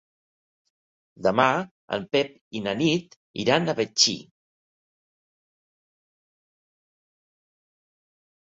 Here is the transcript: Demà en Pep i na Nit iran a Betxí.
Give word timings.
Demà 1.25 1.45
en 1.97 2.07
Pep 2.15 2.31
i 2.59 2.61
na 2.69 2.73
Nit 2.79 3.17
iran 3.43 3.67
a 3.67 3.77
Betxí. 3.81 4.15